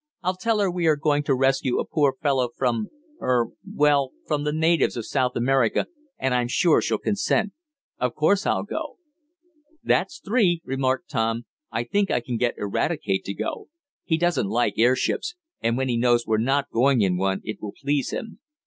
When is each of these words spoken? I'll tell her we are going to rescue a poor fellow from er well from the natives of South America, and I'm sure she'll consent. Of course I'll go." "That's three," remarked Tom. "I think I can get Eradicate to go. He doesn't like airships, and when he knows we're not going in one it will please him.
I'll 0.23 0.33
tell 0.35 0.57
her 0.61 0.71
we 0.71 0.87
are 0.87 0.95
going 0.95 1.21
to 1.25 1.35
rescue 1.35 1.77
a 1.77 1.85
poor 1.85 2.15
fellow 2.23 2.49
from 2.57 2.87
er 3.21 3.49
well 3.71 4.13
from 4.25 4.45
the 4.45 4.51
natives 4.51 4.97
of 4.97 5.05
South 5.05 5.35
America, 5.35 5.85
and 6.17 6.33
I'm 6.33 6.47
sure 6.47 6.81
she'll 6.81 6.97
consent. 6.97 7.53
Of 7.99 8.15
course 8.15 8.47
I'll 8.47 8.63
go." 8.63 8.97
"That's 9.83 10.17
three," 10.19 10.63
remarked 10.65 11.11
Tom. 11.11 11.45
"I 11.71 11.83
think 11.83 12.09
I 12.09 12.19
can 12.19 12.37
get 12.37 12.57
Eradicate 12.57 13.23
to 13.25 13.35
go. 13.35 13.67
He 14.03 14.17
doesn't 14.17 14.47
like 14.47 14.73
airships, 14.79 15.35
and 15.61 15.77
when 15.77 15.87
he 15.87 15.97
knows 15.97 16.25
we're 16.25 16.37
not 16.39 16.71
going 16.71 17.01
in 17.01 17.15
one 17.15 17.41
it 17.43 17.61
will 17.61 17.75
please 17.79 18.09
him. 18.09 18.39